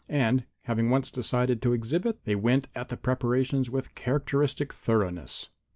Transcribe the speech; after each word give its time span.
And, 0.09 0.45
having 0.63 0.89
once 0.89 1.11
decided 1.11 1.61
to 1.61 1.73
exhibit, 1.73 2.23
they 2.23 2.33
went 2.33 2.69
at 2.73 2.89
the 2.89 2.97
preparations 2.97 3.69
with 3.69 3.93
characteristic 3.93 4.73
thoroughness. 4.73 5.51